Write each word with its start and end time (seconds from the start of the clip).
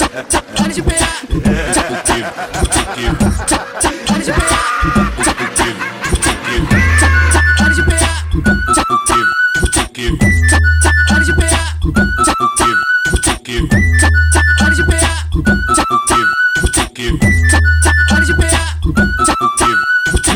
Olha 0.00 0.72
de 0.72 0.82
pé. 0.82 0.94
Olha 14.60 14.74
de 14.74 14.82
pé. 14.84 15.00
Hora 18.10 18.24
de 18.24 18.34
pegar. 18.34 19.37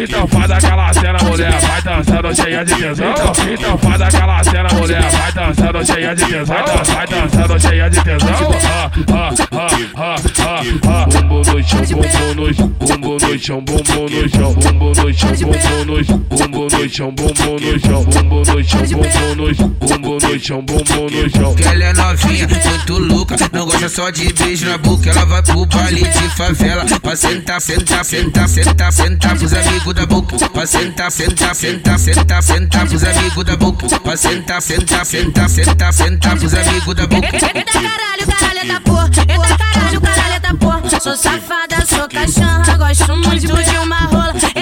Então 0.00 0.28
faz 0.28 0.48
aquela 0.48 0.92
cena, 0.92 1.18
mulher, 1.24 1.52
vai 1.60 1.82
dançando 1.82 2.34
cheia 2.36 2.64
de 2.64 2.74
tesão. 2.76 3.12
Então, 3.52 3.78
faz 3.78 4.00
aquela 4.00 4.44
cena, 4.44 4.68
mulher, 4.74 5.02
vai 5.02 5.32
dançando 5.32 5.86
cheia 5.86 6.14
de 6.14 6.24
tesão. 6.24 6.56
Vai 6.86 7.06
dançando 7.08 7.60
cheia 7.60 7.90
de 7.90 8.04
tesão. 8.04 8.28
Ah, 8.64 8.90
ah, 9.12 9.30
ah, 9.52 9.66
ah, 9.96 10.16
ah, 10.36 10.68
ah. 10.88 11.06
Bumbum 11.10 11.42
no 11.42 11.62
chão, 11.64 11.80
bumbum 11.80 12.34
no 12.36 12.54
chão, 12.54 12.68
bumbum 12.78 13.16
no 13.16 13.38
chão, 13.38 13.60
bumbum 13.60 14.06
no 14.08 14.28
chão, 14.28 14.54
bumbum 14.54 14.92
no 14.92 15.12
chão, 15.12 15.32
bumbum 15.32 15.84
no 15.84 16.04
chão, 16.04 16.47
no 16.88 16.94
chão, 16.94 17.12
bumbum 17.12 17.56
no 17.60 17.80
chão, 17.80 18.04
bumbum 18.04 18.38
no 18.38 18.64
chão, 18.64 18.80
bumbum 18.80 19.34
no 19.36 19.54
chão, 19.54 19.68
bumbum 19.68 20.18
no 20.18 20.40
chão, 20.40 20.62
bumbum 20.62 21.06
no 21.10 21.30
chão. 21.30 21.54
Que 21.54 21.68
ela 21.68 21.84
é 21.84 21.92
novinha, 21.92 22.48
muito 22.48 22.98
louca. 22.98 23.36
Não 23.52 23.66
gosta 23.66 23.88
só 23.88 24.10
de 24.10 24.32
beijo 24.32 24.66
na 24.66 24.78
boca. 24.78 25.10
Ela 25.10 25.24
vai 25.26 25.42
pro 25.42 25.66
baile 25.66 26.02
de 26.02 26.36
favela. 26.36 26.84
Pra 27.02 27.14
sentar, 27.14 27.60
sentar, 27.60 28.04
sentar, 28.04 28.48
sentar, 28.48 28.92
sentar 28.92 29.36
pros 29.36 29.52
amigos 29.52 29.94
da 29.94 30.06
boca. 30.06 30.48
Pra 30.48 30.66
sentar, 30.66 31.12
sentar, 31.12 31.54
sentar, 31.54 31.98
sentar, 31.98 32.42
sentar 32.42 32.86
pros 32.88 33.04
amigos 33.04 33.44
da 33.44 33.56
boca. 33.56 34.00
Pra 34.00 34.16
sentar, 34.16 34.62
sentar, 34.62 35.04
sentar, 35.04 35.48
sentar, 35.48 35.92
sentar 35.92 36.38
pros 36.38 36.54
amigos 36.54 36.94
da 36.94 37.06
boca. 37.06 37.26
Eita 37.26 37.64
caralho, 37.64 38.26
caralho 38.26 38.68
da 38.68 38.80
porra. 38.80 39.10
Eita 39.28 39.58
caralho, 39.58 40.00
caralho 40.00 40.40
da 40.40 40.54
porra. 40.54 41.00
Sou 41.00 41.16
safada, 41.16 41.84
sou 41.86 42.08
cachorra. 42.08 42.76
Gosto 42.78 43.16
muito 43.16 43.46
de 43.46 43.78
uma 43.78 44.00
rola. 44.06 44.57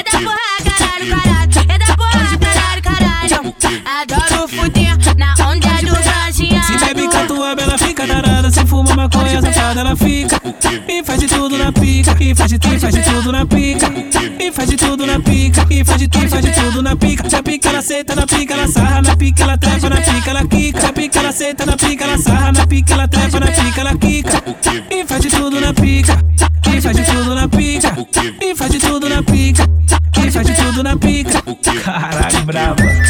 Ela 9.81 9.97
fica 9.97 10.41
E 10.89 11.05
faz 11.05 11.21
de 11.21 11.27
tudo 11.27 11.59
na 11.59 11.73
pica 11.73 12.17
E 12.21 12.35
faz 12.35 12.51
de 12.51 12.59
ti, 12.59 12.79
faz 12.79 12.95
de 12.95 13.03
tudo 13.03 13.33
na 13.33 13.47
pica 13.47 13.87
E 14.39 14.53
faz 14.53 14.71
de 14.71 14.77
tudo 14.77 15.07
na 15.07 15.21
pica 15.21 15.67
E 15.71 15.85
faz 15.85 15.99
de 15.99 16.09
ti, 16.09 16.29
faz 16.29 16.45
de 16.45 16.53
tudo 16.53 16.83
na 16.83 16.97
pica 16.97 17.29
Na 17.31 17.43
pica 17.43 17.69
ela 17.69 17.83
senta, 17.83 18.15
na 18.15 18.27
pica 18.27 18.55
ela 18.55 18.69
sarra 18.69 19.03
Na 19.03 19.17
pica 19.17 19.43
ela 19.43 19.59
trepa, 19.59 19.91
na 19.91 19.97
pica 20.01 20.31
ela 20.31 20.47
quica 20.47 20.83
Na 20.83 20.93
pica 20.93 21.19
ela 21.19 21.33
senta, 21.33 21.67
na 21.67 21.77
pica 21.77 22.05
ela 22.05 22.19
sarra 22.19 22.53
Na 22.53 22.67
pica 22.67 22.95
ela 22.95 23.09
trepa, 23.09 23.41
na 23.41 23.47
pica 23.47 23.81
ela 23.81 23.97
quica 23.97 24.43
E 24.91 25.05
faz 25.07 25.23
de 25.23 25.29
tudo 25.31 25.61
na 25.61 25.75
pica 25.75 26.19
E 26.75 26.81
faz 26.81 26.97
de 26.97 27.05
tudo 27.05 27.35
na 27.35 27.49
pica 27.49 27.97
E 28.41 28.55
faz 28.55 28.71
de 28.71 28.79
tudo 28.79 29.09
na 29.09 29.23
pica 29.23 29.69
E 30.25 30.31
faz 30.31 30.47
de 30.47 30.55
tudo 30.55 30.83
na 30.83 30.97
pica 30.97 31.43
Caralho, 31.85 32.45
brava 32.45 33.06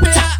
Pegar. 0.00 0.32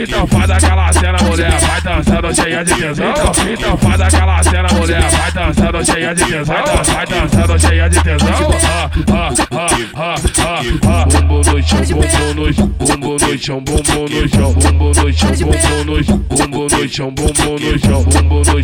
Então 0.00 0.26
faz 0.28 0.48
aquela 0.48 0.92
cena, 0.92 1.18
mulher, 1.24 1.50
vai 1.58 1.80
dançando 1.80 2.34
cheia 2.34 2.64
de 2.64 2.74
tesão. 2.74 3.12
Então, 3.50 3.76
faz 3.78 4.00
aquela 4.00 4.42
cena, 4.44 4.68
mulher, 4.74 5.02
vai 5.02 5.32
dançando 5.32 5.84
cheia 5.84 6.14
de 6.14 6.24
tesão. 6.24 6.56
Vai 6.84 7.06
dançando 7.06 7.58
cheia 7.58 7.88
de 7.90 8.02
tesão. 8.02 8.28
Ah, 8.64 8.90
ah, 9.10 9.30
ah, 9.50 9.66
ah, 9.96 10.14
ah, 10.14 10.14
ah. 10.86 11.04
Bumbum 11.06 11.40
no 11.40 11.62
chão, 11.62 11.80
bumbum 11.80 12.34
no 12.34 12.52
chão, 12.52 12.68
bumbum 12.78 13.16
no 13.16 13.38
chão, 13.38 13.60
bumbum 13.60 14.04
no 14.08 14.28
chão, 14.28 14.52
bumbum 14.52 14.92
no 14.92 15.12
chão, 15.12 15.32
bumbum 15.32 15.84
no 15.84 16.04
chão, 16.04 16.20
bumbum 16.30 16.66
no 16.68 16.88
chão, 16.88 17.10
bumbum 17.10 17.54
no 17.58 17.78
chão, 17.78 18.04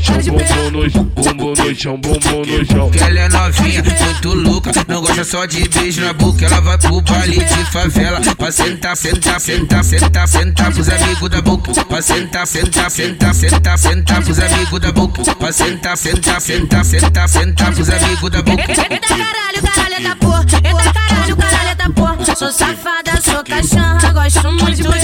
chão, 0.04 0.18
bumbum 0.18 0.70
no 0.70 0.90
chão, 0.90 1.04
bumbum 1.04 1.54
no 1.54 1.74
chão, 1.74 1.96
bumbum 1.96 2.44
no 2.44 2.66
chão. 2.66 2.90
Ela 3.00 3.20
é 3.20 3.28
novinha, 3.28 3.82
muito 3.82 4.34
louca. 4.34 4.70
Não 4.86 5.00
gosta 5.00 5.24
só 5.24 5.46
de 5.46 5.68
beijo 5.68 6.02
na 6.02 6.12
boca. 6.12 6.44
Ela 6.44 6.60
vai 6.60 6.78
pro 6.78 7.00
baile 7.00 7.42
de 7.44 7.64
favela. 7.72 8.20
Pra 8.36 8.52
sentar, 8.52 8.96
sentar, 8.96 9.40
sentar, 9.40 9.82
sentar, 9.84 10.28
sentar 10.28 10.72
pros 10.72 10.88
amigos 10.88 11.30
da 11.30 11.40
boca. 11.40 11.84
Pra 11.84 12.02
sentar, 12.02 12.46
sentar, 12.46 12.90
sentar, 12.90 13.34
sentar, 13.34 13.78
sentar 13.78 14.22
pros 14.22 14.38
amigos 14.38 14.80
da 14.80 14.92
boca. 14.92 15.34
Pra 15.34 15.52
sentar, 15.52 15.96
sentar, 15.96 16.40
sentar, 16.40 16.84
sentar, 16.84 17.28
sentar 17.28 17.72
pros 17.72 17.88
amigos 17.88 18.30
da 18.30 18.42
boca. 18.42 18.62
Eita 18.62 18.84
caralho, 19.00 19.62
caralho 19.62 20.02
da 20.02 20.16
porra. 20.16 20.44
Eita 20.64 20.92
caralho, 20.92 21.36
caralho 21.36 21.76
da 21.76 21.90
porra. 21.90 22.36
Sou 22.36 22.52
safada, 22.52 23.20
sou 23.22 23.42
cachorra. 23.44 24.12
Gosto 24.12 24.52
muito 24.52 24.76
de 24.76 25.03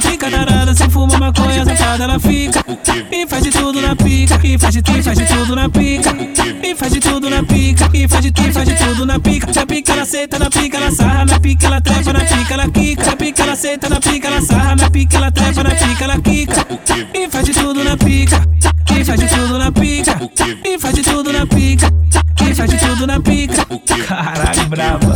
fica 0.00 0.30
darada 0.30 0.74
Se 0.74 0.88
fuma 0.88 1.18
maconha 1.18 1.64
safada 1.64 2.04
ela 2.04 2.18
fica 2.18 2.64
E 3.10 3.26
faz 3.26 3.42
de 3.44 3.50
tudo 3.50 3.80
na 3.80 3.96
pica 3.96 4.40
E 4.42 4.58
faz 4.58 4.74
de 4.74 4.82
ti, 4.82 5.02
faz 5.02 5.18
de 5.18 5.26
tudo 5.26 5.56
na 5.56 5.68
pica 5.68 6.10
E 6.62 6.74
faz 6.74 6.92
de 6.92 7.00
tudo 7.00 7.30
na 7.30 7.42
pica 7.42 7.90
E 7.92 8.08
faz 8.08 8.22
de 8.22 8.30
ti, 8.30 8.52
faz 8.52 8.68
de 8.68 8.74
tudo 8.74 9.06
na 9.06 9.18
pica 9.18 9.46
Na 9.54 9.66
pica 9.66 9.92
ela 9.92 10.04
senta, 10.04 10.38
na 10.38 10.50
pica 10.50 10.76
ela 10.76 10.90
sarra 10.90 11.24
Na 11.24 11.40
pica 11.40 11.66
ela 11.66 11.80
trepa, 11.80 12.12
na 12.12 12.20
pica 12.20 12.54
ela 12.54 12.68
quica 12.68 13.06
Na 13.06 13.16
pica 13.16 13.42
ela 13.42 13.56
senta, 13.56 13.88
na 13.88 14.00
pica 14.00 14.28
ela 14.28 14.42
sarra 14.42 14.76
Na 14.76 14.90
pica 14.90 15.16
ela 15.16 15.30
trepa, 15.30 15.62
na 15.62 15.70
pica 15.70 16.04
ela 16.04 16.20
quica 16.20 16.66
E 17.14 17.28
faz 17.28 17.44
de 17.44 17.52
tudo 17.52 17.84
na 17.84 17.96
pica 17.96 18.42
E 18.96 19.04
faz 19.04 19.20
de 19.20 19.26
tudo 19.26 19.58
na 19.58 19.72
pica 19.72 20.20
E 20.64 20.78
faz 20.78 20.94
de 20.94 21.02
tudo 21.02 21.32
na 21.32 21.46
pica 21.46 21.92
E 22.42 22.54
faz 22.54 22.70
de 22.70 22.76
tudo 22.78 23.06
na 23.06 23.20
pica 23.20 23.66
Caralho, 24.06 24.68
brava 24.68 25.09